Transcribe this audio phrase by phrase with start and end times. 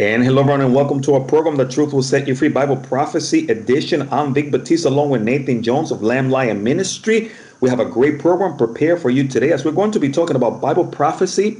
[0.00, 2.78] And hello, everyone, and welcome to our program, The Truth Will Set You Free Bible
[2.78, 4.08] Prophecy Edition.
[4.10, 7.30] I'm Vic Batista along with Nathan Jones of Lamb Lion Ministry.
[7.60, 10.36] We have a great program prepared for you today as we're going to be talking
[10.36, 11.58] about Bible prophecy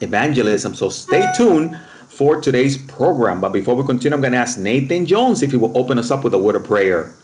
[0.00, 0.74] evangelism.
[0.74, 1.78] So stay tuned
[2.08, 3.40] for today's program.
[3.40, 6.10] But before we continue, I'm going to ask Nathan Jones if he will open us
[6.10, 7.14] up with a word of prayer.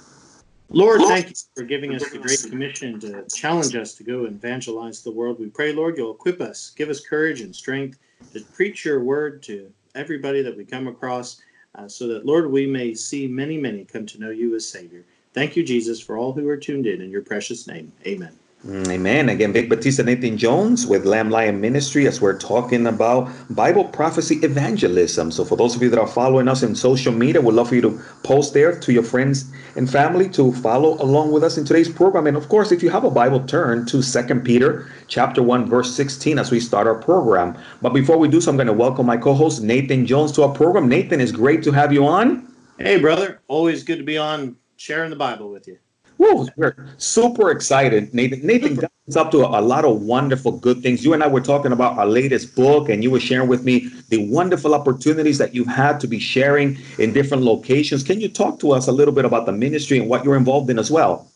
[0.68, 4.36] Lord, thank you for giving us the great commission to challenge us to go and
[4.36, 5.40] evangelize the world.
[5.40, 7.98] We pray, Lord, you'll equip us, give us courage and strength
[8.32, 11.40] to preach your word to everybody that we come across,
[11.74, 15.04] uh, so that, Lord, we may see many, many come to know you as Savior.
[15.32, 17.00] Thank you, Jesus, for all who are tuned in.
[17.00, 18.38] In your precious name, amen.
[18.66, 19.28] Mm, amen.
[19.28, 24.36] Again, Vic Batista Nathan Jones with Lamb Lion Ministry as we're talking about Bible prophecy
[24.36, 25.30] evangelism.
[25.30, 27.74] So, for those of you that are following us in social media, we'd love for
[27.74, 31.66] you to post there to your friends and family to follow along with us in
[31.66, 32.26] today's program.
[32.26, 35.94] And of course, if you have a Bible, turn to Second Peter chapter 1, verse
[35.94, 37.58] 16 as we start our program.
[37.82, 40.42] But before we do so, I'm going to welcome my co host, Nathan Jones, to
[40.42, 40.88] our program.
[40.88, 42.50] Nathan, it's great to have you on.
[42.78, 43.42] Hey, brother.
[43.46, 45.76] Always good to be on sharing the Bible with you.
[46.24, 48.14] Woo, we're super excited.
[48.14, 51.04] Nathan, Nathan got us up to a, a, lot of wonderful good things.
[51.04, 53.90] You and I were talking about our latest book, and you were sharing with me
[54.08, 58.02] the wonderful opportunities that you've had to be sharing in different locations.
[58.02, 60.70] Can you talk to us a little bit about the ministry and what you're involved
[60.70, 61.30] in as well?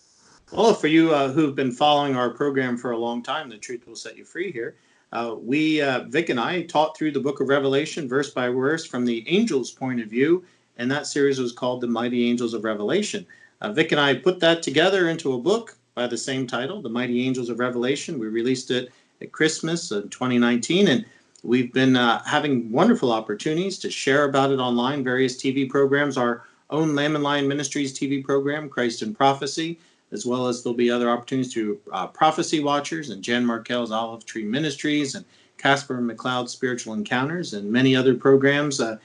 [0.53, 3.87] Well, for you uh, who've been following our program for a long time, the truth
[3.87, 4.77] will set you free here.
[5.13, 8.87] Uh, we, uh, Vic and I, taught through the book of Revelation verse by verse
[8.87, 10.45] from the angel's point of view,
[10.79, 13.27] and that series was called The Mighty Angels of Revelation.
[13.61, 16.89] Uh, Vic and I put that together into a book by the same title, The
[16.89, 18.19] Mighty Angels of Revelation.
[18.19, 21.05] We released it at Christmas in 2019, and
[21.43, 26.45] we've been uh, having wonderful opportunities to share about it online, various TV programs, our
[26.71, 29.81] own Lamb and Lion Ministries TV program, Christ in Prophecy,
[30.13, 34.25] as well as there'll be other opportunities through uh, Prophecy Watchers and Jan Markell's Olive
[34.25, 35.25] Tree Ministries and
[35.59, 38.81] Casper McLeod's Spiritual Encounters and many other programs.
[38.81, 38.99] Uh,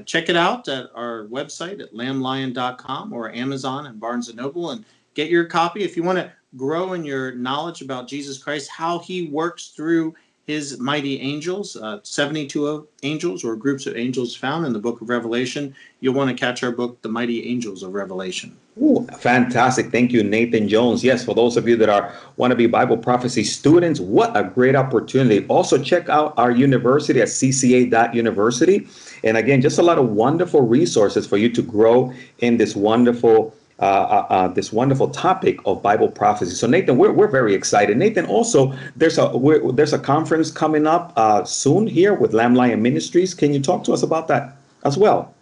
[0.00, 4.84] check it out at our website at lamblion.com or Amazon and Barnes and Noble and
[5.14, 8.98] get your copy if you want to grow in your knowledge about Jesus Christ, how
[8.98, 10.14] he works through
[10.46, 15.08] his mighty angels, uh, 72 angels or groups of angels found in the book of
[15.08, 15.74] Revelation.
[16.00, 18.56] You'll want to catch our book, The Mighty Angels of Revelation.
[18.82, 19.90] Ooh, fantastic.
[19.92, 21.04] Thank you, Nathan Jones.
[21.04, 24.42] Yes, for those of you that are want to be Bible prophecy students, what a
[24.42, 25.46] great opportunity.
[25.48, 28.88] Also, check out our university at cca.university.
[29.22, 33.54] And again, just a lot of wonderful resources for you to grow in this wonderful
[33.80, 36.54] uh, uh, uh, this wonderful topic of Bible prophecy.
[36.54, 37.96] So Nathan, we're, we're very excited.
[37.96, 39.32] Nathan, also there's a
[39.72, 43.32] there's a conference coming up uh, soon here with Lamb Lion Ministries.
[43.32, 45.34] Can you talk to us about that as well?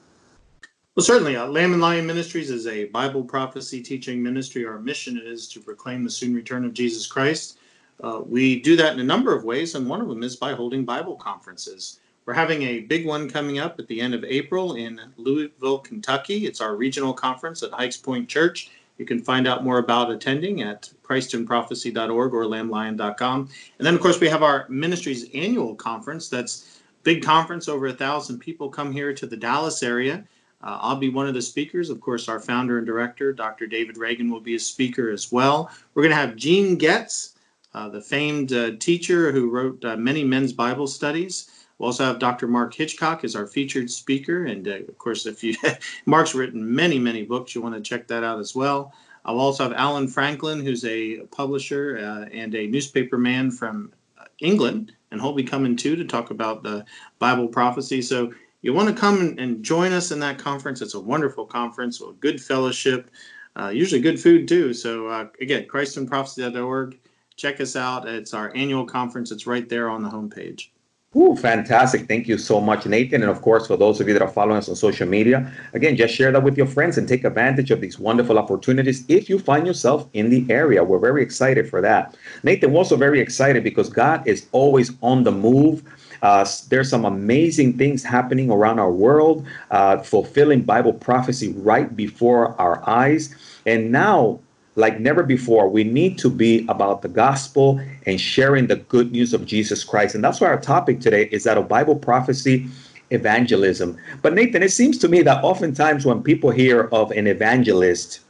[0.99, 1.37] Well, certainly.
[1.37, 4.67] Uh, Lamb and Lion Ministries is a Bible prophecy teaching ministry.
[4.67, 7.61] Our mission is to proclaim the soon return of Jesus Christ.
[8.03, 10.55] Uh, we do that in a number of ways, and one of them is by
[10.55, 12.01] holding Bible conferences.
[12.27, 16.47] We're having a big one coming up at the end of April in Louisville, Kentucky.
[16.47, 18.73] It's our regional conference at Hikes Point Church.
[18.99, 23.49] You can find out more about attending at christinprophecy.org or lamblion.com.
[23.79, 26.29] And then, of course, we have our ministry's annual conference.
[26.29, 27.69] That's big conference.
[27.69, 30.25] Over a thousand people come here to the Dallas area.
[30.63, 31.91] Uh, I'll be one of the speakers.
[31.91, 33.67] Of course, our founder and director, Dr.
[33.67, 35.71] David Reagan, will be a speaker as well.
[35.95, 37.37] We're going to have Gene Getz,
[37.75, 41.51] uh, the famed uh, teacher who wrote uh, many men's Bible studies.
[41.79, 42.49] We'll also have Dr.
[42.49, 45.55] Mark Hitchcock as our featured speaker, and uh, of course, if you
[46.07, 48.93] Mark's written many, many books, you want to check that out as well.
[49.25, 53.93] I'll also have Alan Franklin, who's a publisher uh, and a newspaper man from
[54.41, 56.85] England, and he'll be coming too to talk about the
[57.19, 58.03] Bible prophecy.
[58.03, 58.33] So
[58.63, 60.83] you want to come and join us in that conference.
[60.83, 63.11] It's a wonderful conference, good fellowship,
[63.57, 64.75] uh, usually good food too.
[64.75, 66.99] So uh, again, christinprophecy.org.
[67.37, 68.09] Check us out.
[68.09, 69.31] It's our annual conference.
[69.31, 70.71] It's right there on the homepage.
[71.17, 72.07] Ooh, fantastic.
[72.07, 73.23] Thank you so much, Nathan.
[73.23, 75.97] And of course, for those of you that are following us on social media, again,
[75.97, 79.39] just share that with your friends and take advantage of these wonderful opportunities if you
[79.39, 80.85] find yourself in the area.
[80.85, 82.15] We're very excited for that.
[82.43, 85.83] Nathan, we're also very excited because God is always on the move.
[86.23, 92.61] Uh, there's some amazing things happening around our world, uh, fulfilling Bible prophecy right before
[92.61, 93.35] our eyes.
[93.67, 94.41] And now
[94.79, 99.35] like never before, we need to be about the gospel and sharing the good news
[99.35, 100.15] of Jesus Christ.
[100.15, 102.69] And that's why our topic today is that of Bible prophecy
[103.11, 103.99] evangelism.
[104.23, 108.21] But Nathan, it seems to me that oftentimes when people hear of an evangelist,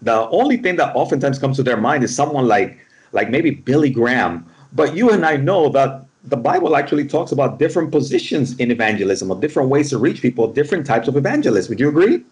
[0.00, 2.78] the only thing that oftentimes comes to their mind is someone like
[3.12, 4.46] like maybe Billy Graham.
[4.72, 9.30] But you and I know that the Bible actually talks about different positions in evangelism,
[9.30, 11.68] of different ways to reach people, different types of evangelists.
[11.68, 12.24] Would you agree?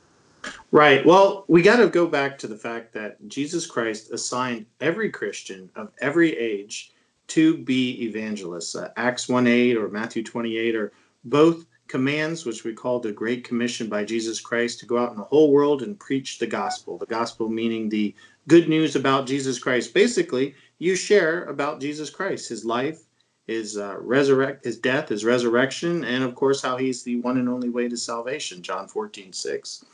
[0.71, 1.05] Right.
[1.05, 5.71] Well, we got to go back to the fact that Jesus Christ assigned every Christian
[5.75, 6.93] of every age
[7.29, 8.75] to be evangelists.
[8.75, 10.93] Uh, Acts 1 8 or Matthew 28 are
[11.25, 15.17] both commands, which we call the Great Commission by Jesus Christ, to go out in
[15.17, 16.99] the whole world and preach the gospel.
[16.99, 18.15] The gospel meaning the
[18.47, 19.95] good news about Jesus Christ.
[19.95, 23.05] Basically, you share about Jesus Christ, his life,
[23.49, 27.49] his uh, resurrect, his death, his resurrection, and of course how he's the one and
[27.49, 28.63] only way to salvation.
[28.63, 29.85] John 14, 6.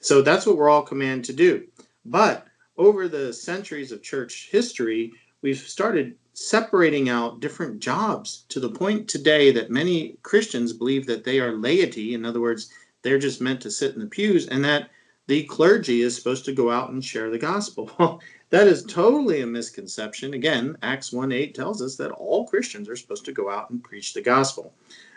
[0.00, 1.66] So that's what we're all commanded to do.
[2.06, 2.46] But
[2.78, 5.12] over the centuries of church history,
[5.42, 11.22] we've started separating out different jobs to the point today that many Christians believe that
[11.22, 12.14] they are laity.
[12.14, 12.70] In other words,
[13.02, 14.88] they're just meant to sit in the pews, and that
[15.26, 18.20] the clergy is supposed to go out and share the gospel.
[18.52, 20.34] that is totally a misconception.
[20.34, 23.82] Again, Acts 1 8 tells us that all Christians are supposed to go out and
[23.82, 24.74] preach the gospel.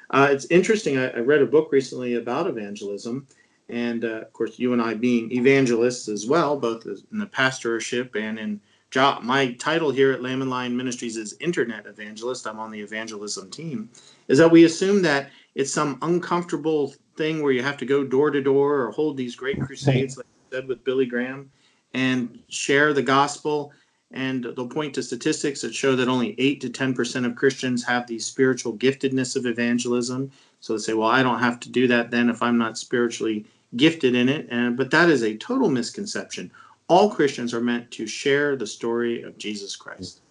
[0.10, 0.98] Uh, it's interesting.
[0.98, 3.28] I, I, read a book recently about evangelism,
[3.68, 8.16] and uh, of course, you and I being evangelists as well, both in the pastorship
[8.16, 9.24] and in job.
[9.24, 12.48] My title here at Lamb and Lion Ministries is Internet Evangelist.
[12.48, 13.90] I'm on the evangelism team.
[14.30, 18.32] Is that we assume that it's some uncomfortable thing where you have to go door
[18.32, 21.52] to door or hold these great crusades, like I said with Billy Graham,
[21.96, 23.72] and share the gospel.
[24.12, 28.06] And they'll point to statistics that show that only 8 to 10% of Christians have
[28.08, 30.32] the spiritual giftedness of evangelism.
[30.60, 33.46] So they say, well, I don't have to do that then if I'm not spiritually
[33.76, 34.48] gifted in it.
[34.52, 36.52] And, but that is a total misconception
[36.88, 40.22] all Christians are meant to share the story of Jesus Christ.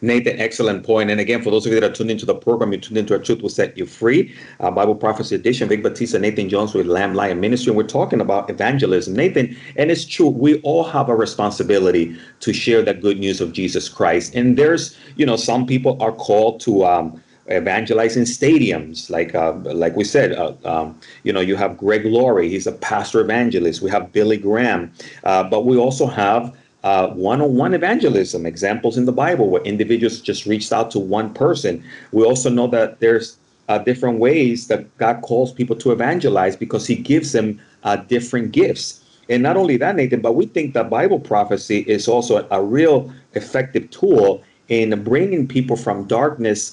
[0.00, 1.10] Nathan, excellent point.
[1.10, 3.14] And again, for those of you that are tuned into the program, you tuned into
[3.14, 4.34] a truth will set you free.
[4.60, 7.70] Uh, Bible Prophecy Edition, Vic Batista, Nathan Jones with Lamb Lion Ministry.
[7.70, 9.14] And we're talking about evangelism.
[9.14, 13.52] Nathan, and it's true, we all have a responsibility to share that good news of
[13.52, 14.34] Jesus Christ.
[14.34, 19.52] And there's, you know, some people are called to um, evangelize in stadiums like uh,
[19.52, 23.80] like we said uh, um, you know you have greg laurie he's a pastor evangelist
[23.80, 24.92] we have billy graham
[25.24, 26.52] uh, but we also have
[26.86, 31.82] uh, one-on-one evangelism examples in the bible where individuals just reached out to one person
[32.12, 33.38] we also know that there's
[33.68, 38.52] uh, different ways that god calls people to evangelize because he gives them uh, different
[38.52, 38.86] gifts
[39.28, 42.62] and not only that nathan but we think that bible prophecy is also a, a
[42.62, 46.72] real effective tool in bringing people from darkness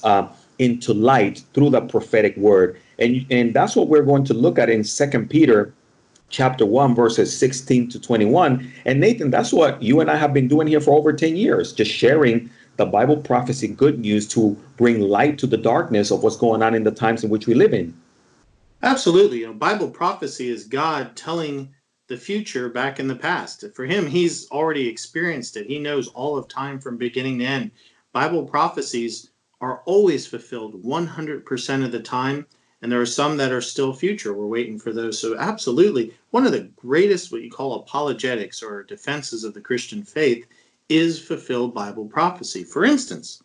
[0.59, 2.80] into light through the prophetic word.
[3.00, 5.74] And, and that's what we're going to look at in Second Peter
[6.33, 10.47] chapter 1 verses 16 to 21 and nathan that's what you and i have been
[10.47, 15.00] doing here for over 10 years just sharing the bible prophecy good news to bring
[15.00, 17.74] light to the darkness of what's going on in the times in which we live
[17.74, 17.94] in.
[18.81, 19.39] Absolutely.
[19.39, 21.74] You know, bible prophecy is god telling
[22.07, 23.63] the future back in the past.
[23.75, 25.68] For him he's already experienced it.
[25.68, 27.71] He knows all of time from beginning to end.
[28.12, 29.30] Bible prophecies
[29.62, 32.45] are always fulfilled 100% of the time.
[32.83, 34.33] And there are some that are still future.
[34.33, 35.18] We're waiting for those.
[35.18, 40.03] So, absolutely, one of the greatest, what you call apologetics or defenses of the Christian
[40.03, 40.45] faith,
[40.89, 42.65] is fulfilled Bible prophecy.
[42.65, 43.41] For instance,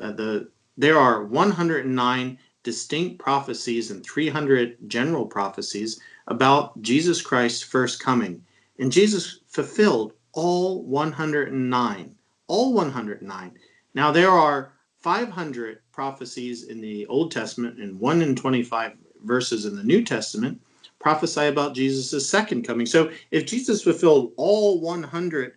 [0.00, 8.00] uh, the there are 109 distinct prophecies and 300 general prophecies about Jesus Christ's first
[8.00, 8.44] coming.
[8.80, 12.16] And Jesus fulfilled all 109.
[12.48, 13.58] All 109.
[13.94, 18.92] Now, there are 500 prophecies in the Old Testament and 1 in 25
[19.24, 20.60] verses in the New Testament
[21.00, 22.86] prophesy about Jesus' second coming.
[22.86, 25.52] So if Jesus fulfilled all 100%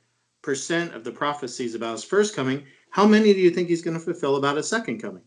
[0.96, 4.04] of the prophecies about his first coming, how many do you think he's going to
[4.04, 5.22] fulfill about his second coming?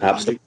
[0.00, 0.40] Absolutely.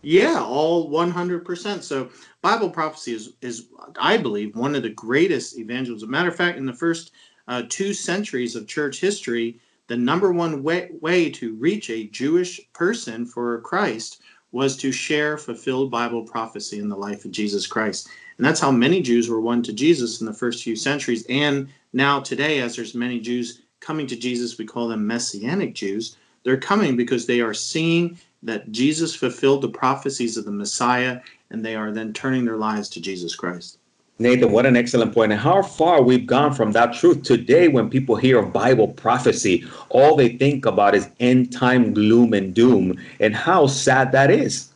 [0.00, 1.82] Yeah, all 100%.
[1.82, 2.08] So
[2.40, 3.66] Bible prophecy is, is
[4.00, 6.10] I believe, one of the greatest evangelism.
[6.10, 7.12] Matter of fact, in the first
[7.48, 12.60] uh, two centuries of church history, the number one way, way to reach a Jewish
[12.72, 18.08] person for Christ was to share fulfilled Bible prophecy in the life of Jesus Christ.
[18.36, 21.24] And that's how many Jews were won to Jesus in the first few centuries.
[21.28, 26.16] And now, today, as there's many Jews coming to Jesus, we call them Messianic Jews.
[26.44, 31.64] They're coming because they are seeing that Jesus fulfilled the prophecies of the Messiah, and
[31.64, 33.77] they are then turning their lives to Jesus Christ.
[34.18, 35.32] Nathan, what an excellent point.
[35.32, 37.22] And how far we've gone from that truth.
[37.22, 42.32] Today, when people hear of Bible prophecy, all they think about is end time gloom
[42.32, 44.72] and doom, and how sad that is.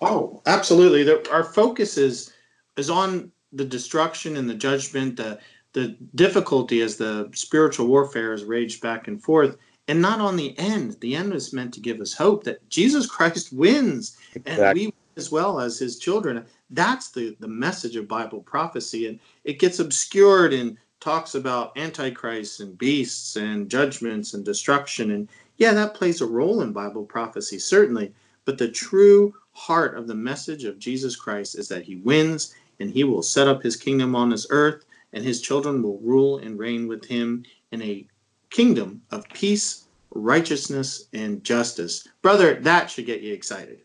[0.00, 1.02] Oh, absolutely.
[1.02, 2.32] The, our focus is
[2.76, 5.38] is on the destruction and the judgment, the
[5.72, 9.56] the difficulty as the spiritual warfare is raged back and forth,
[9.86, 10.96] and not on the end.
[11.00, 14.84] The end is meant to give us hope that Jesus Christ wins, exactly.
[14.84, 16.44] and we as well as his children.
[16.70, 19.06] That's the, the message of Bible prophecy.
[19.08, 25.10] And it gets obscured and talks about antichrist and beasts and judgments and destruction.
[25.10, 28.12] And yeah, that plays a role in Bible prophecy, certainly.
[28.44, 32.90] But the true heart of the message of Jesus Christ is that he wins and
[32.90, 36.58] he will set up his kingdom on this earth, and his children will rule and
[36.58, 38.06] reign with him in a
[38.48, 42.08] kingdom of peace, righteousness, and justice.
[42.22, 43.82] Brother, that should get you excited.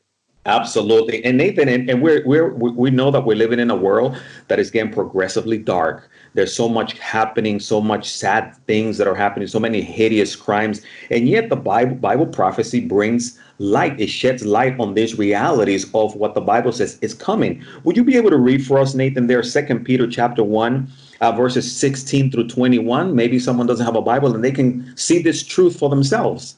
[0.47, 1.25] Absolutely.
[1.25, 4.59] And Nathan, and, and we're, we're, we know that we're living in a world that
[4.59, 6.07] is getting progressively dark.
[6.35, 10.83] There's so much happening, so much sad things that are happening, so many hideous crimes.
[11.09, 13.99] And yet the Bible, Bible prophecy brings light.
[13.99, 17.63] It sheds light on these realities of what the Bible says is coming.
[17.83, 20.87] Would you be able to read for us, Nathan, there, Second Peter chapter 1,
[21.21, 23.15] uh, verses 16 through 21?
[23.15, 26.57] Maybe someone doesn't have a Bible and they can see this truth for themselves.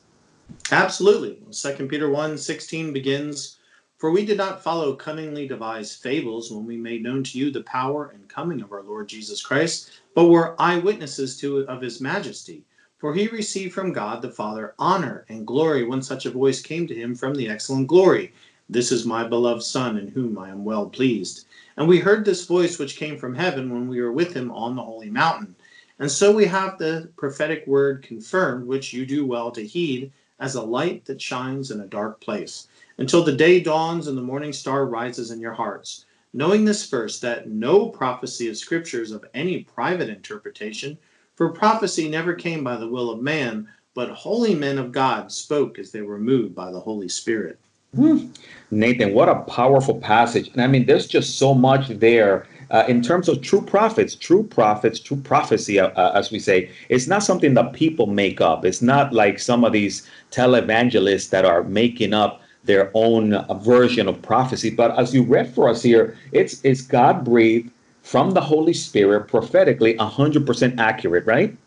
[0.71, 1.37] Absolutely.
[1.51, 3.56] Second Peter 1, 16 begins
[3.97, 7.63] for we did not follow cunningly devised fables when we made known to you the
[7.63, 12.63] power and coming of our Lord Jesus Christ, but were eyewitnesses to of his majesty.
[12.99, 16.85] For he received from God the Father honor and glory when such a voice came
[16.85, 18.33] to him from the excellent glory.
[18.69, 21.47] This is my beloved Son, in whom I am well pleased.
[21.75, 24.75] And we heard this voice which came from heaven when we were with him on
[24.75, 25.55] the holy mountain.
[25.97, 30.53] And so we have the prophetic word confirmed, which you do well to heed, as
[30.53, 34.53] a light that shines in a dark place until the day dawns and the morning
[34.53, 36.05] star rises in your hearts.
[36.33, 40.97] Knowing this first, that no prophecy of Scripture is of any private interpretation,
[41.35, 45.79] for prophecy never came by the will of man, but holy men of God spoke
[45.79, 47.59] as they were moved by the Holy Spirit.
[47.95, 48.27] Hmm.
[48.69, 50.49] Nathan, what a powerful passage.
[50.49, 52.45] And I mean, there's just so much there.
[52.69, 56.69] Uh, in terms of true prophets, true prophets, true prophecy, uh, uh, as we say,
[56.89, 58.65] it's not something that people make up.
[58.65, 64.21] It's not like some of these televangelists that are making up their own version of
[64.21, 64.69] prophecy.
[64.69, 67.71] But as you read for us here, it's it's God breathed
[68.03, 71.57] from the Holy Spirit prophetically 100% accurate, right?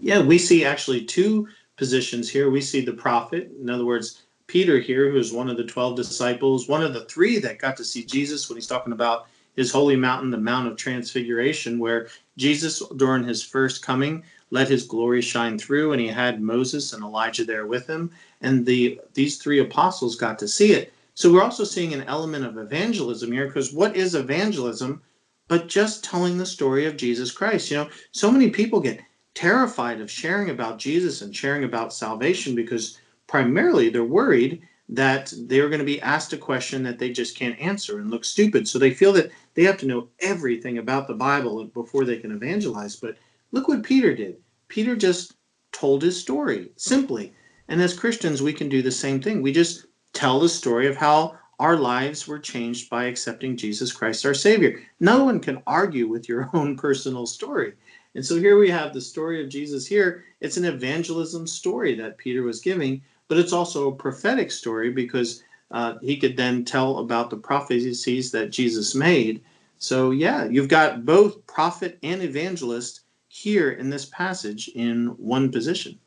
[0.00, 2.50] Yeah, we see actually two positions here.
[2.50, 5.96] We see the prophet, in other words, Peter here, who is one of the 12
[5.96, 9.72] disciples, one of the three that got to see Jesus when he's talking about his
[9.72, 14.22] holy mountain, the Mount of Transfiguration, where Jesus, during his first coming,
[14.52, 18.10] let his glory shine through, and he had Moses and Elijah there with him,
[18.42, 20.92] and the these three apostles got to see it.
[21.14, 25.02] So we're also seeing an element of evangelism here, because what is evangelism
[25.48, 27.70] but just telling the story of Jesus Christ?
[27.70, 29.00] You know, so many people get
[29.34, 35.70] terrified of sharing about Jesus and sharing about salvation because primarily they're worried that they're
[35.70, 38.68] going to be asked a question that they just can't answer and look stupid.
[38.68, 42.32] So they feel that they have to know everything about the Bible before they can
[42.32, 42.96] evangelize.
[42.96, 43.16] But
[43.52, 44.38] Look what Peter did.
[44.68, 45.34] Peter just
[45.72, 47.34] told his story simply.
[47.68, 49.42] And as Christians, we can do the same thing.
[49.42, 54.26] We just tell the story of how our lives were changed by accepting Jesus Christ,
[54.26, 54.80] our Savior.
[55.00, 57.74] No one can argue with your own personal story.
[58.14, 60.24] And so here we have the story of Jesus here.
[60.40, 65.42] It's an evangelism story that Peter was giving, but it's also a prophetic story because
[65.70, 69.42] uh, he could then tell about the prophecies that Jesus made.
[69.78, 73.01] So, yeah, you've got both prophet and evangelist
[73.32, 75.98] here in this passage in one position.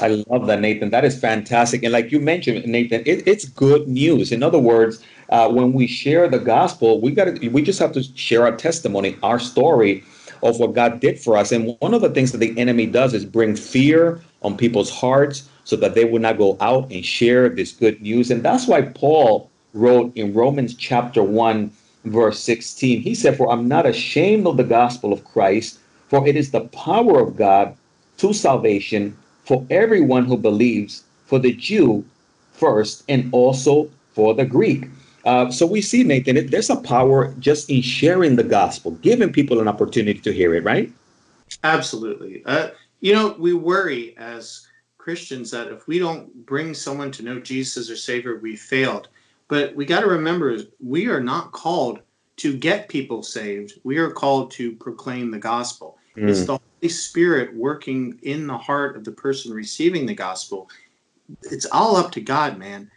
[0.00, 0.88] I love that, Nathan.
[0.88, 1.82] That is fantastic.
[1.82, 4.32] And like you mentioned, Nathan, it, it's good news.
[4.32, 8.02] In other words, uh, when we share the gospel, we got we just have to
[8.02, 10.02] share our testimony, our story
[10.42, 11.52] of what God did for us.
[11.52, 15.50] And one of the things that the enemy does is bring fear on people's hearts
[15.64, 18.30] so that they will not go out and share this good news.
[18.30, 21.70] And that's why Paul wrote in Romans chapter 1,
[22.06, 25.78] verse 16, he said, For I'm not ashamed of the gospel of Christ
[26.10, 27.76] for it is the power of God
[28.18, 32.04] to salvation for everyone who believes, for the Jew
[32.52, 34.86] first, and also for the Greek.
[35.24, 39.60] Uh, so we see, Nathan, there's a power just in sharing the gospel, giving people
[39.60, 40.92] an opportunity to hear it, right?
[41.62, 42.42] Absolutely.
[42.44, 44.66] Uh, you know, we worry as
[44.98, 49.08] Christians that if we don't bring someone to know Jesus as their Savior, we failed.
[49.46, 52.00] But we got to remember, we are not called
[52.38, 53.74] to get people saved.
[53.84, 55.98] We are called to proclaim the gospel.
[56.16, 56.28] Mm.
[56.28, 60.68] It's the Holy Spirit working in the heart of the person receiving the gospel.
[61.42, 62.90] It's all up to God, man.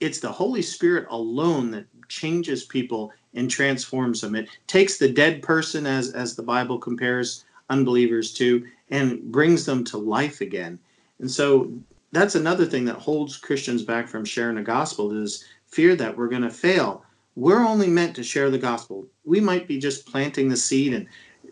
[0.00, 4.34] It's the Holy Spirit alone that changes people and transforms them.
[4.34, 9.84] It takes the dead person, as as the Bible compares unbelievers to, and brings them
[9.84, 10.78] to life again.
[11.18, 11.70] And so
[12.12, 16.28] that's another thing that holds Christians back from sharing the gospel is fear that we're
[16.28, 17.04] going to fail.
[17.36, 19.06] We're only meant to share the gospel.
[19.26, 21.06] We might be just planting the seed and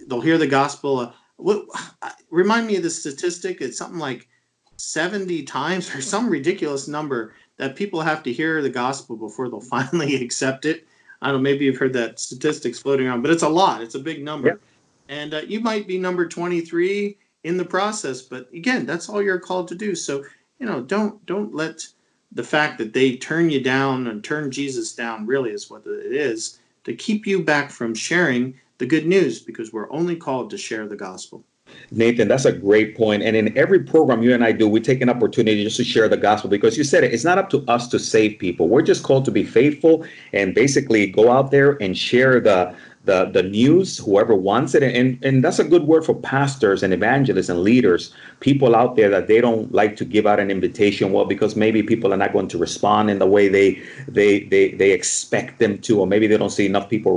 [0.07, 0.99] they'll hear the gospel.
[0.99, 1.67] Uh, what
[2.31, 3.61] remind me of the statistic?
[3.61, 4.29] It's something like
[4.77, 9.61] seventy times or some ridiculous number that people have to hear the gospel before they'll
[9.77, 10.87] finally accept it.
[11.23, 11.43] I don't know.
[11.43, 13.83] Maybe you've heard that statistics floating around, but it's a lot.
[13.83, 15.15] It's a big number, yeah.
[15.17, 18.23] and uh, you might be number twenty-three in the process.
[18.23, 19.95] But again, that's all you're called to do.
[19.95, 20.25] So
[20.59, 21.87] you know, don't don't let
[22.33, 26.13] the fact that they turn you down and turn Jesus down really is what it
[26.13, 30.59] is to keep you back from sharing the good news because we're only called to
[30.59, 31.45] share the gospel.
[31.91, 33.23] Nathan, that's a great point.
[33.23, 36.09] And in every program you and I do, we take an opportunity just to share
[36.09, 38.69] the gospel because you said it, it's not up to us to save people.
[38.69, 43.27] We're just called to be faithful and basically go out there and share the the
[43.27, 44.83] the news, whoever wants it.
[44.83, 49.09] And and that's a good word for pastors and evangelists and leaders, people out there
[49.11, 51.13] that they don't like to give out an invitation.
[51.13, 54.73] Well, because maybe people are not going to respond in the way they they they
[54.73, 57.17] they expect them to, or maybe they don't see enough people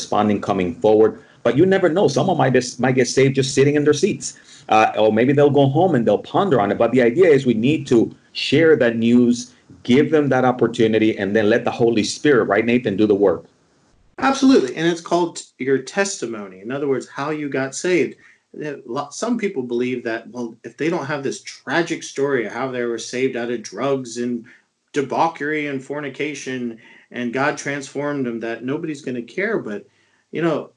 [0.00, 1.22] responding coming forward.
[1.42, 2.08] But you never know.
[2.08, 4.38] Someone might just, might get saved just sitting in their seats,
[4.68, 6.78] uh, or maybe they'll go home and they'll ponder on it.
[6.78, 11.34] But the idea is we need to share that news, give them that opportunity, and
[11.34, 13.44] then let the Holy Spirit, right, Nathan, do the work.
[14.18, 16.60] Absolutely, and it's called your testimony.
[16.60, 18.16] In other words, how you got saved.
[19.10, 22.84] Some people believe that well, if they don't have this tragic story of how they
[22.84, 24.44] were saved out of drugs and
[24.92, 26.78] debauchery and fornication,
[27.10, 29.58] and God transformed them, that nobody's going to care.
[29.58, 29.86] But
[30.30, 30.70] you know,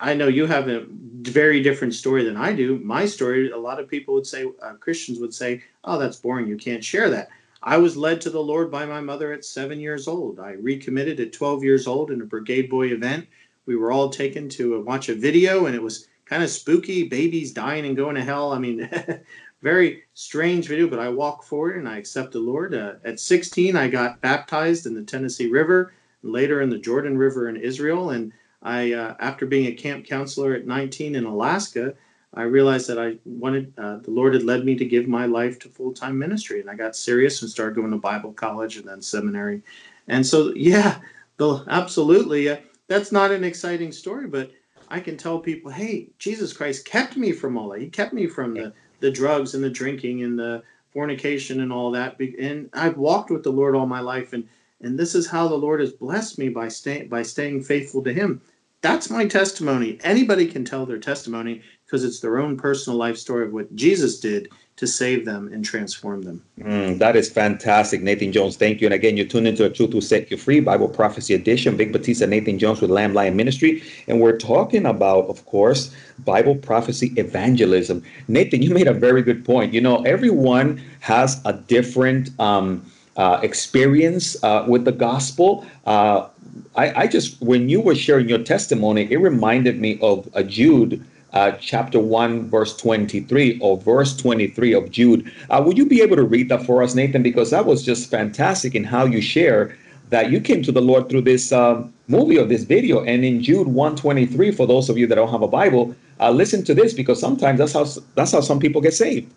[0.00, 2.78] I know you have a very different story than I do.
[2.78, 6.46] My story, a lot of people would say, uh, Christians would say, oh, that's boring.
[6.46, 7.28] You can't share that.
[7.62, 10.38] I was led to the Lord by my mother at seven years old.
[10.38, 13.26] I recommitted at 12 years old in a Brigade Boy event.
[13.66, 17.52] We were all taken to watch a video, and it was kind of spooky babies
[17.52, 18.52] dying and going to hell.
[18.52, 18.88] I mean,
[19.62, 22.74] very strange video, but I walk forward and I accept the Lord.
[22.74, 27.48] Uh, at 16, I got baptized in the Tennessee River, later in the Jordan River
[27.48, 28.10] in Israel.
[28.10, 31.94] And I, uh, after being a camp counselor at 19 in Alaska,
[32.34, 35.58] I realized that I wanted, uh, the Lord had led me to give my life
[35.60, 36.60] to full time ministry.
[36.60, 39.62] And I got serious and started going to Bible college and then seminary.
[40.08, 41.00] And so, yeah,
[41.36, 42.48] the, absolutely.
[42.48, 44.50] Uh, that's not an exciting story, but
[44.88, 47.80] I can tell people, hey, Jesus Christ kept me from all that.
[47.80, 50.62] He kept me from the, the drugs and the drinking and the
[50.92, 52.18] fornication and all that.
[52.20, 54.32] And I've walked with the Lord all my life.
[54.32, 54.48] And
[54.80, 58.12] and this is how the Lord has blessed me by staying by staying faithful to
[58.12, 58.40] Him.
[58.80, 59.98] That's my testimony.
[60.02, 64.20] Anybody can tell their testimony because it's their own personal life story of what Jesus
[64.20, 66.44] did to save them and transform them.
[66.60, 68.56] Mm, that is fantastic, Nathan Jones.
[68.56, 68.86] Thank you.
[68.86, 71.78] And again, you tune into a Truth Will Set You Free Bible Prophecy Edition.
[71.78, 73.82] Vic Batista, Nathan Jones with Lamb Lion Ministry.
[74.06, 75.90] And we're talking about, of course,
[76.26, 78.04] Bible prophecy evangelism.
[78.28, 79.72] Nathan, you made a very good point.
[79.72, 82.84] You know, everyone has a different um,
[83.16, 85.66] uh, experience uh, with the gospel.
[85.86, 86.28] Uh,
[86.76, 91.04] I, I, just, when you were sharing your testimony, it reminded me of a Jude.
[91.32, 95.30] Uh, chapter 1, verse 23, or verse 23 of Jude.
[95.50, 97.22] Uh, would you be able to read that for us, Nathan?
[97.22, 99.76] Because that was just fantastic in how you share
[100.10, 103.04] that you came to the Lord through this um, movie or this video.
[103.04, 106.64] And in Jude 123, for those of you that don't have a Bible, uh, listen
[106.64, 109.32] to this because sometimes that's how that's how some people get saved.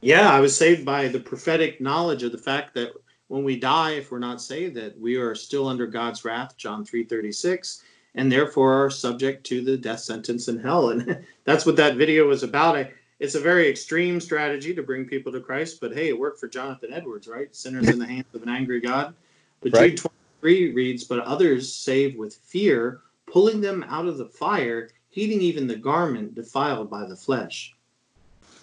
[0.00, 2.92] Yeah, I was saved by the prophetic knowledge of the fact that
[3.28, 6.84] when we die, if we're not saved, that we are still under God's wrath, John
[6.84, 7.82] 3:36,
[8.18, 10.90] and therefore are subject to the death sentence in hell.
[10.90, 12.76] And that's what that video was about.
[12.76, 16.40] I, it's a very extreme strategy to bring people to Christ, but hey, it worked
[16.40, 17.54] for Jonathan Edwards, right?
[17.54, 19.14] Sinners in the hands of an angry God.
[19.60, 19.90] But right.
[19.90, 20.10] Jude
[20.42, 25.68] 23 reads, But others save with fear, pulling them out of the fire, heating even
[25.68, 27.72] the garment defiled by the flesh.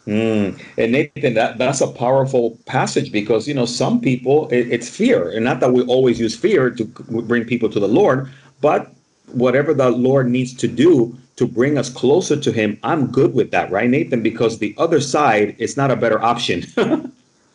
[0.06, 0.62] Mm.
[0.78, 5.32] And Nathan, that, that's a powerful passage because, you know, some people, it, it's fear.
[5.32, 8.30] And not that we always use fear to bring people to the Lord,
[8.62, 8.95] but
[9.32, 13.52] whatever the Lord needs to do to bring us closer to Him, I'm good with
[13.52, 14.24] that, right, Nathan?
[14.24, 16.64] Because the other side is not a better option.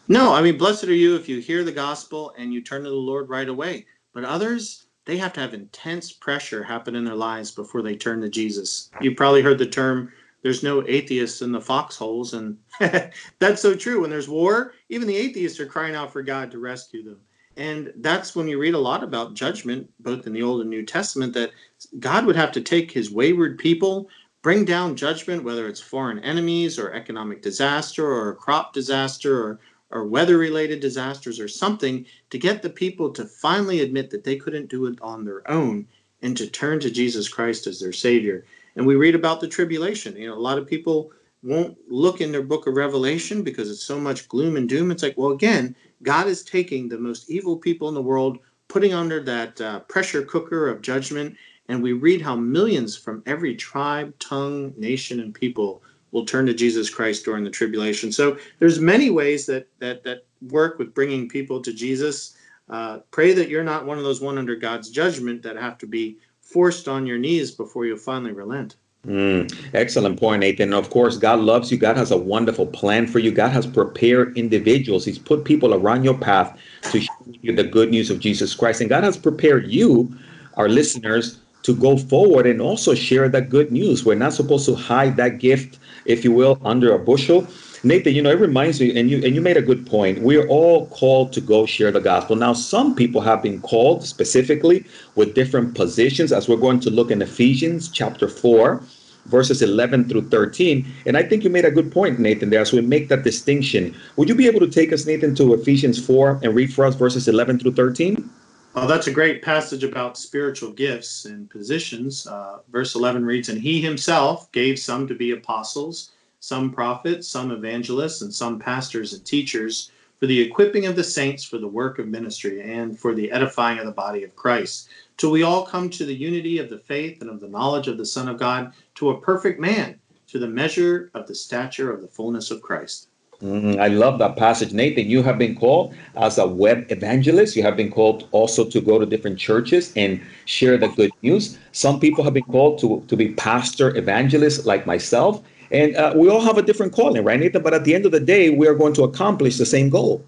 [0.09, 2.91] no, I mean, blessed are you if you hear the gospel and you turn to
[2.91, 3.87] the Lord right away.
[4.13, 8.21] But others, they have to have intense pressure happen in their lives before they turn
[8.21, 8.91] to Jesus.
[9.01, 12.57] You've probably heard the term there's no atheists in the foxholes and
[13.39, 16.59] that's so true when there's war even the atheists are crying out for god to
[16.59, 17.21] rescue them
[17.57, 20.85] and that's when you read a lot about judgment both in the old and new
[20.85, 21.51] testament that
[21.99, 24.09] god would have to take his wayward people
[24.43, 29.61] bring down judgment whether it's foreign enemies or economic disaster or a crop disaster or
[29.93, 34.37] or weather related disasters or something to get the people to finally admit that they
[34.37, 35.85] couldn't do it on their own
[36.23, 38.45] and to turn to Jesus Christ as their savior
[38.77, 40.17] and we read about the tribulation.
[40.17, 43.83] You know, a lot of people won't look in their book of Revelation because it's
[43.83, 44.91] so much gloom and doom.
[44.91, 48.95] It's like, well, again, God is taking the most evil people in the world, putting
[48.95, 51.37] under that uh, pressure cooker of judgment.
[51.69, 56.55] And we read how millions from every tribe, tongue, nation, and people will turn to
[56.55, 58.11] Jesus Christ during the tribulation.
[58.13, 62.37] So there's many ways that that that work with bringing people to Jesus.
[62.69, 65.87] Uh, pray that you're not one of those one under God's judgment that have to
[65.87, 68.77] be forced on your knees before you finally relent.
[69.07, 70.75] Mm, excellent point, Nathan.
[70.75, 71.79] Of course, God loves you.
[71.79, 73.31] God has a wonderful plan for you.
[73.31, 75.07] God has prepared individuals.
[75.07, 76.59] He's put people around your path
[76.93, 78.83] to show you the good news of Jesus Christ.
[78.83, 80.15] And God has prepared you,
[80.55, 84.05] our listeners, to go forward and also share that good news.
[84.05, 87.47] We're not supposed to hide that gift, if you will, under a bushel.
[87.83, 90.21] Nathan, you know, it reminds me, and you and you made a good point.
[90.21, 92.37] We are all called to go share the gospel.
[92.37, 97.11] Now, some people have been called specifically with different positions, as we're going to look
[97.11, 98.83] in Ephesians chapter four,
[99.27, 100.87] verses 11 through 13.
[101.07, 103.97] And I think you made a good point, Nathan, there as we make that distinction.
[104.17, 106.95] Would you be able to take us, Nathan, to Ephesians 4 and read for us
[106.95, 108.29] verses 11 through 13?
[108.75, 112.27] Oh, that's a great passage about spiritual gifts and positions.
[112.27, 117.51] Uh, verse 11 reads, And he himself gave some to be apostles some prophets, some
[117.51, 121.99] evangelists, and some pastors and teachers for the equipping of the saints for the work
[121.99, 125.89] of ministry and for the edifying of the body of Christ, till we all come
[125.91, 128.73] to the unity of the faith and of the knowledge of the Son of God,
[128.97, 129.99] to a perfect man,
[130.29, 133.09] to the measure of the stature of the fullness of Christ.
[133.43, 134.73] Mm, I love that passage.
[134.73, 137.57] Nathan, you have been called as a web evangelist.
[137.57, 141.59] You have been called also to go to different churches and share the good news.
[141.73, 145.43] Some people have been called to, to be pastor evangelists like myself.
[145.71, 147.63] And uh, we all have a different calling, right, Nathan?
[147.63, 150.25] But at the end of the day, we are going to accomplish the same goal.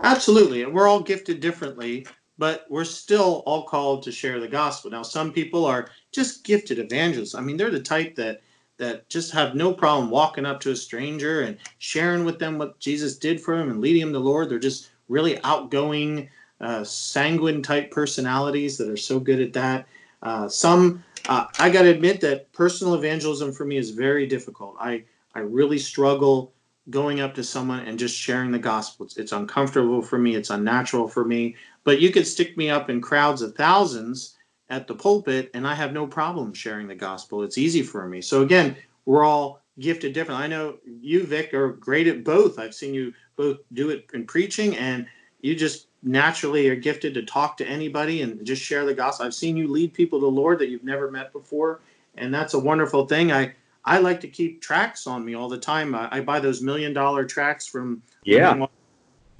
[0.00, 0.62] Absolutely.
[0.62, 4.90] And we're all gifted differently, but we're still all called to share the gospel.
[4.90, 7.34] Now, some people are just gifted evangelists.
[7.34, 8.42] I mean, they're the type that
[8.78, 12.78] that just have no problem walking up to a stranger and sharing with them what
[12.78, 14.48] Jesus did for them and leading them to the Lord.
[14.48, 16.28] They're just really outgoing,
[16.60, 19.86] uh, sanguine type personalities that are so good at that.
[20.22, 24.76] Uh, some uh, I got to admit that personal evangelism for me is very difficult.
[24.80, 25.04] I
[25.34, 26.52] I really struggle
[26.90, 29.04] going up to someone and just sharing the gospel.
[29.04, 30.34] It's, it's uncomfortable for me.
[30.34, 31.54] It's unnatural for me.
[31.84, 34.36] But you could stick me up in crowds of thousands
[34.70, 37.42] at the pulpit, and I have no problem sharing the gospel.
[37.42, 38.20] It's easy for me.
[38.20, 40.44] So again, we're all gifted differently.
[40.44, 42.58] I know you, Vic, are great at both.
[42.58, 45.06] I've seen you both do it in preaching, and
[45.40, 49.26] you just naturally are gifted to talk to anybody and just share the gospel.
[49.26, 51.80] I've seen you lead people to the Lord that you've never met before,
[52.16, 53.32] and that's a wonderful thing.
[53.32, 55.94] I I like to keep tracks on me all the time.
[55.94, 58.66] I, I buy those million dollar tracks from yeah,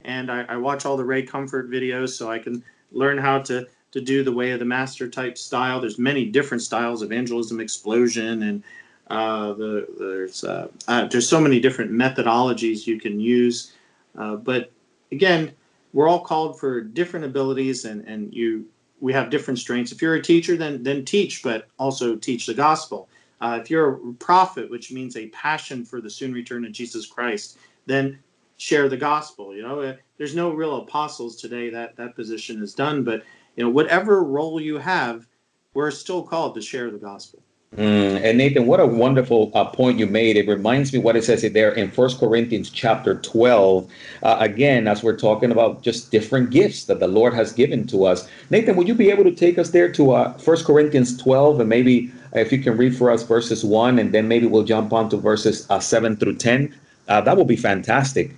[0.05, 3.67] and I, I watch all the Ray Comfort videos so I can learn how to
[3.91, 5.81] to do the way of the master type style.
[5.81, 8.63] There's many different styles, evangelism explosion, and
[9.09, 13.73] uh, the, there's uh, uh, there's so many different methodologies you can use.
[14.17, 14.71] Uh, but
[15.13, 15.53] again,
[15.93, 18.67] we're all called for different abilities and and you
[19.01, 19.93] we have different strengths.
[19.93, 23.09] If you're a teacher then then teach but also teach the gospel.
[23.41, 27.07] Uh, if you're a prophet which means a passion for the soon return of jesus
[27.07, 28.19] christ then
[28.57, 29.81] share the gospel you know?
[29.81, 33.23] Uh, there's no real apostles today that that position is done but
[33.55, 35.29] you know whatever role you have
[35.75, 37.41] we're still called to share the gospel
[37.77, 40.37] Mm, and Nathan, what a wonderful uh, point you made.
[40.37, 43.91] It reminds me what it says there in First Corinthians chapter 12.
[44.23, 48.07] Uh, again, as we're talking about just different gifts that the Lord has given to
[48.07, 48.27] us.
[48.49, 51.69] Nathan, would you be able to take us there to uh, First Corinthians 12 and
[51.69, 54.95] maybe uh, if you can read for us verses 1 and then maybe we'll jump
[54.95, 56.75] on to verses uh, 7 through 10?
[57.07, 58.35] Uh, that would be fantastic.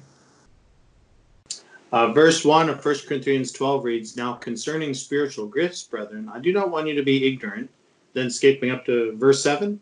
[1.92, 6.52] Uh, verse 1 of 1 Corinthians 12 reads Now concerning spiritual gifts, brethren, I do
[6.52, 7.70] not want you to be ignorant
[8.12, 9.80] then skipping up to verse 7?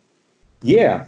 [0.62, 1.06] Yeah.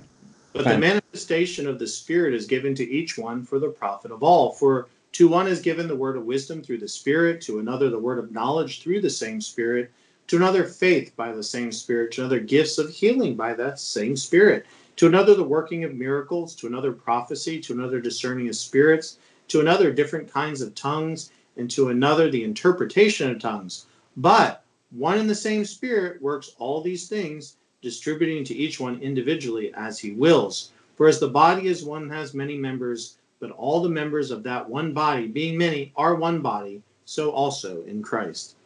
[0.53, 4.23] But the manifestation of the Spirit is given to each one for the profit of
[4.23, 4.53] all.
[4.53, 7.99] For to one is given the word of wisdom through the Spirit, to another the
[7.99, 9.93] word of knowledge through the same Spirit,
[10.29, 14.17] to another faith by the same Spirit, to another gifts of healing by that same
[14.17, 19.19] Spirit, to another the working of miracles, to another prophecy, to another discerning of spirits,
[19.49, 23.87] to another different kinds of tongues, and to another the interpretation of tongues.
[24.17, 24.60] But
[24.90, 29.98] one and the same Spirit works all these things, distributing to each one individually as
[29.98, 30.72] he wills.
[30.96, 34.68] For as the body is one has many members, but all the members of that
[34.68, 38.57] one body, being many, are one body, so also in Christ.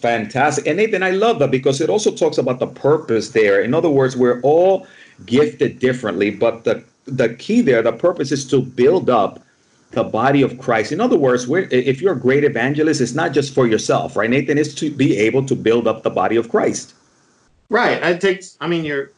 [0.00, 0.66] Fantastic.
[0.66, 3.60] And Nathan, I love that because it also talks about the purpose there.
[3.60, 4.86] In other words, we're all
[5.26, 9.42] gifted differently, but the the key there, the purpose is to build up
[9.92, 10.92] the body of Christ.
[10.92, 14.58] In other words, if you're a great evangelist, it's not just for yourself, right, Nathan?
[14.58, 16.94] It's to be able to build up the body of Christ.
[17.68, 18.02] Right.
[18.02, 18.44] I take.
[18.60, 19.12] I mean, you're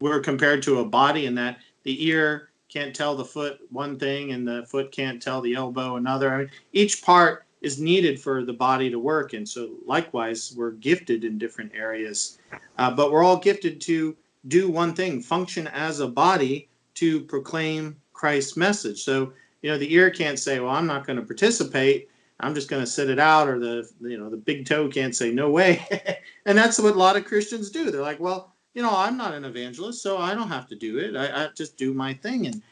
[0.00, 4.32] we're compared to a body in that the ear can't tell the foot one thing
[4.32, 6.32] and the foot can't tell the elbow another.
[6.32, 10.72] I mean, each part is needed for the body to work, and so likewise, we're
[10.72, 12.38] gifted in different areas,
[12.78, 14.16] uh, but we're all gifted to
[14.48, 19.02] do one thing: function as a body to proclaim Christ's message.
[19.02, 19.32] So
[19.66, 22.08] you know the ear can't say well i'm not going to participate.
[22.38, 25.16] I'm just going to sit it out or the you know the big toe can't
[25.16, 25.84] say no way.
[26.46, 27.90] And that's what a lot of christians do.
[27.90, 30.98] They're like well you know i'm not an evangelist so i don't have to do
[30.98, 31.16] it.
[31.16, 32.46] I, I just do my thing.
[32.46, 32.62] And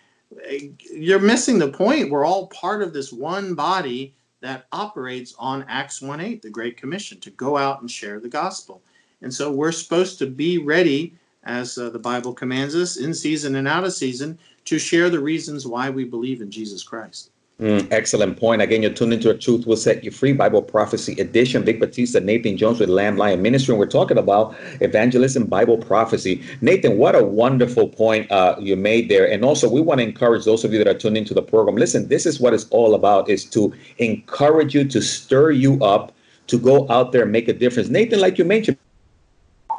[0.49, 2.13] eh, you're missing the point.
[2.13, 7.19] We're all part of this one body that operates on acts 1.8 the great commission
[7.23, 8.83] to go out and share the gospel.
[9.23, 13.57] And so we're supposed to be ready, as uh, the Bible commands us, in season
[13.57, 17.31] and out of season, to share the reasons why we believe in Jesus Christ.
[17.61, 18.61] Mm, excellent point.
[18.61, 21.63] Again, you're tuned into a Truth Will Set You Free Bible Prophecy Edition.
[21.63, 26.43] Vic Batista, Nathan Jones with Lamb Lion Ministry, and we're talking about evangelism, Bible prophecy.
[26.63, 29.31] Nathan, what a wonderful point uh, you made there.
[29.31, 31.77] And also, we want to encourage those of you that are tuned into the program.
[31.77, 36.13] Listen, this is what it's all about: is to encourage you, to stir you up,
[36.49, 37.89] to go out there and make a difference.
[37.89, 38.79] Nathan, like you mentioned,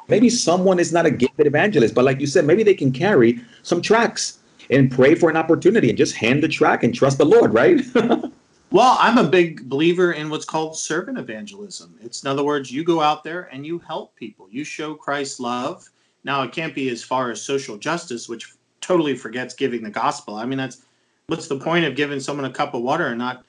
[0.08, 3.42] maybe someone is not a gifted evangelist, but like you said, maybe they can carry
[3.64, 7.26] some tracts and pray for an opportunity and just hand the track and trust the
[7.26, 7.82] Lord, right?
[8.72, 11.98] well, I'm a big believer in what's called servant evangelism.
[12.02, 14.48] It's in other words, you go out there and you help people.
[14.50, 15.90] You show Christ's love.
[16.24, 20.36] Now, it can't be as far as social justice, which totally forgets giving the gospel.
[20.36, 20.82] I mean, that's
[21.28, 23.44] what's the point of giving someone a cup of water and not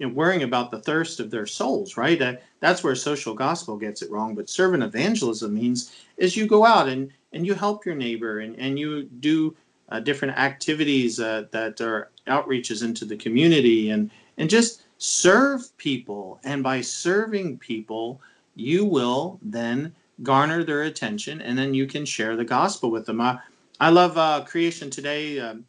[0.00, 2.18] worrying about the thirst of their souls, right?
[2.18, 4.34] That, that's where social gospel gets it wrong.
[4.34, 8.56] But servant evangelism means is you go out and and you help your neighbor and
[8.56, 9.54] and you do
[9.88, 13.90] uh, different activities uh, that are outreaches into the community.
[13.90, 16.40] And and just serve people.
[16.44, 18.20] And by serving people
[18.56, 23.20] you will then garner their attention and then you can share the gospel with them.
[23.20, 23.36] Uh,
[23.80, 25.38] i love uh, creation today.
[25.38, 25.64] Um,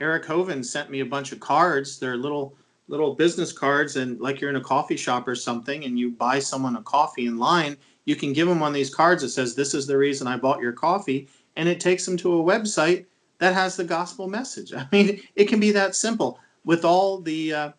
[0.00, 1.98] Eric Hovind sent me a bunch of cards.
[1.98, 2.54] They're little
[2.88, 6.40] little business cards and like you're in a coffee shop or something and you buy
[6.40, 9.22] someone a coffee in line you can give them of these cards.
[9.22, 12.40] That says this is the reason i bought your coffee and it takes them to
[12.40, 13.06] a website
[13.42, 14.72] that has the gospel message.
[14.72, 17.52] I mean, it can be that simple with all the.
[17.52, 17.72] Uh,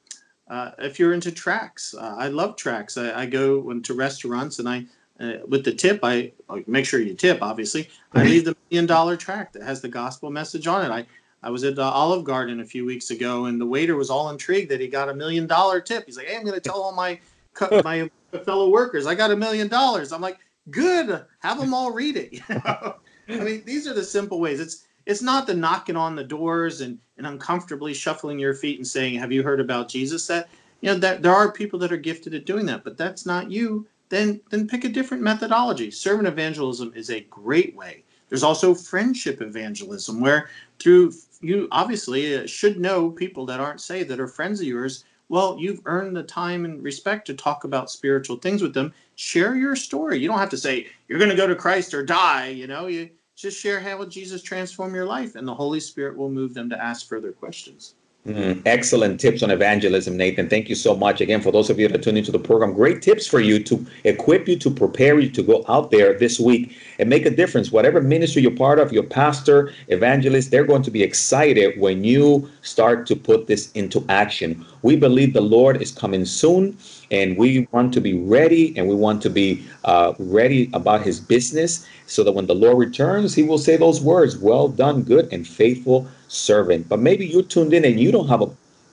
[0.49, 2.97] uh, if you're into tracks, uh, I love tracks.
[2.97, 4.85] I, I, go into restaurants and I,
[5.21, 7.41] uh, with the tip, I, I, make sure you tip.
[7.41, 10.93] Obviously, I leave the million dollar track that has the gospel message on it.
[10.93, 11.05] I
[11.41, 14.69] I was at Olive Garden a few weeks ago, and the waiter was all intrigued
[14.69, 16.03] that he got a million dollar tip.
[16.05, 17.17] He's like, "Hey, I'm going to tell all my
[17.85, 18.11] my
[18.43, 22.33] fellow workers I got a million dollars." I'm like, "Good, have them all read it."
[22.49, 23.41] You know?
[23.41, 24.59] I mean, these are the simple ways.
[24.59, 28.87] It's it's not the knocking on the doors and, and uncomfortably shuffling your feet and
[28.87, 30.27] saying, Have you heard about Jesus?
[30.27, 30.49] That
[30.81, 33.51] you know that there are people that are gifted at doing that, but that's not
[33.51, 33.87] you.
[34.09, 35.91] Then then pick a different methodology.
[35.91, 38.03] Servant evangelism is a great way.
[38.29, 44.09] There's also friendship evangelism, where through you obviously uh, should know people that aren't saved
[44.09, 45.05] that are friends of yours.
[45.29, 48.93] Well, you've earned the time and respect to talk about spiritual things with them.
[49.15, 50.19] Share your story.
[50.19, 52.49] You don't have to say you're going to go to Christ or die.
[52.49, 56.17] You know, you just share how will Jesus transform your life, and the Holy Spirit
[56.17, 57.95] will move them to ask further questions.
[58.25, 60.47] Mm, excellent tips on evangelism, Nathan.
[60.47, 61.19] Thank you so much.
[61.19, 63.61] Again, for those of you that are tuning into the program, great tips for you
[63.65, 67.29] to equip you, to prepare you to go out there this week and make a
[67.29, 67.69] difference.
[67.69, 72.49] Whatever ministry you're part of, your pastor, evangelist, they're going to be excited when you
[72.61, 74.65] start to put this into action.
[74.83, 76.77] We believe the Lord is coming soon,
[77.11, 81.19] and we want to be ready and we want to be uh, ready about his
[81.19, 85.27] business so that when the Lord returns, he will say those words, Well done, good
[85.33, 86.89] and faithful servant.
[86.89, 88.51] But maybe you're tuned in and you don't have a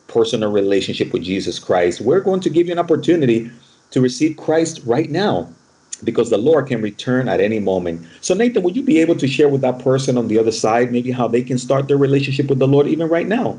[0.08, 2.00] personal relationship with Jesus Christ.
[2.00, 3.50] We're going to give you an opportunity
[3.90, 5.48] to receive Christ right now
[6.04, 8.06] because the Lord can return at any moment.
[8.20, 10.92] So, Nathan, would you be able to share with that person on the other side
[10.92, 13.58] maybe how they can start their relationship with the Lord even right now?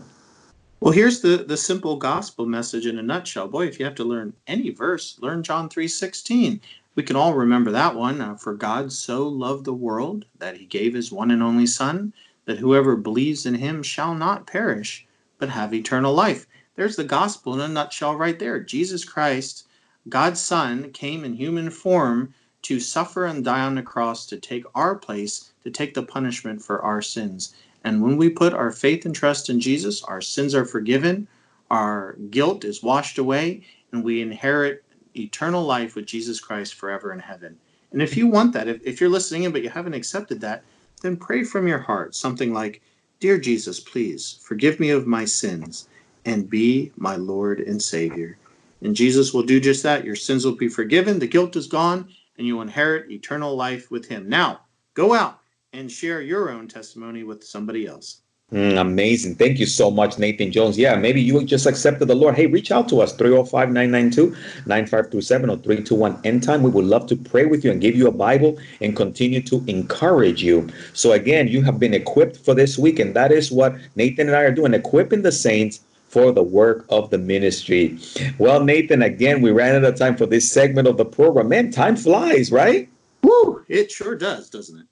[0.79, 3.47] Well, here's the, the simple gospel message in a nutshell.
[3.47, 6.59] Boy, if you have to learn any verse, learn John 3:16.
[6.95, 8.19] We can all remember that one.
[8.19, 12.13] Uh, For God so loved the world that he gave his one and only Son,
[12.45, 15.05] that whoever believes in him shall not perish,
[15.37, 16.47] but have eternal life.
[16.75, 18.59] There's the gospel in a nutshell right there.
[18.59, 19.67] Jesus Christ,
[20.09, 24.63] God's Son, came in human form to suffer and die on the cross to take
[24.75, 27.53] our place, to take the punishment for our sins.
[27.83, 31.27] And when we put our faith and trust in Jesus, our sins are forgiven,
[31.71, 34.83] our guilt is washed away, and we inherit
[35.15, 37.57] eternal life with Jesus Christ forever in heaven.
[37.91, 40.63] And if you want that, if, if you're listening in but you haven't accepted that,
[41.01, 42.81] then pray from your heart something like,
[43.19, 45.87] Dear Jesus, please forgive me of my sins
[46.25, 48.37] and be my Lord and Savior.
[48.81, 50.05] And Jesus will do just that.
[50.05, 53.91] Your sins will be forgiven, the guilt is gone, and you will inherit eternal life
[53.91, 54.27] with Him.
[54.27, 54.61] Now,
[54.95, 55.39] go out
[55.73, 58.21] and share your own testimony with somebody else.
[58.51, 59.35] Mm, amazing.
[59.35, 60.77] Thank you so much, Nathan Jones.
[60.77, 62.35] Yeah, maybe you just accepted the Lord.
[62.35, 64.35] Hey, reach out to us, 305 992
[64.65, 66.61] 9527 or 321 End Time.
[66.61, 69.63] We would love to pray with you and give you a Bible and continue to
[69.67, 70.67] encourage you.
[70.91, 74.35] So, again, you have been equipped for this week, and that is what Nathan and
[74.35, 77.97] I are doing equipping the saints for the work of the ministry.
[78.37, 81.47] Well, Nathan, again, we ran out of time for this segment of the program.
[81.47, 82.89] Man, time flies, right?
[83.23, 83.63] Woo!
[83.69, 84.87] It sure does, doesn't it?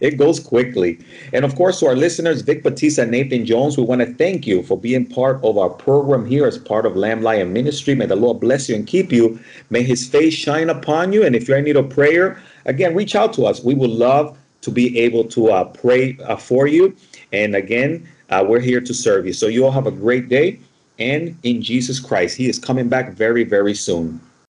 [0.00, 0.98] It goes quickly.
[1.32, 4.46] And of course, to our listeners, Vic Batista and Nathan Jones, we want to thank
[4.46, 7.94] you for being part of our program here as part of Lamb Lion Ministry.
[7.94, 9.38] May the Lord bless you and keep you.
[9.70, 11.24] May his face shine upon you.
[11.24, 13.62] And if you're in need of prayer, again, reach out to us.
[13.62, 16.96] We would love to be able to uh, pray uh, for you.
[17.32, 19.32] And again, uh, we're here to serve you.
[19.32, 20.58] So you all have a great day.
[20.98, 24.20] And in Jesus Christ, he is coming back very, very soon.